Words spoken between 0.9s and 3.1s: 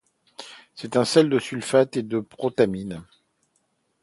un sel de sulfate et de protamine.